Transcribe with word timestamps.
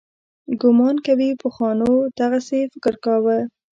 ګومان 0.61 0.95
کوي 1.05 1.29
پخوانو 1.43 1.89
دغسې 2.19 2.59
فکر 2.71 2.93
کاوه. 3.03 3.37